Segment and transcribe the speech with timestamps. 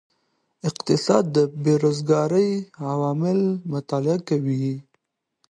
[0.69, 2.51] اقتصاد د بیروزګارۍ
[2.91, 3.39] عوامل
[3.73, 4.69] مطالعه کوي.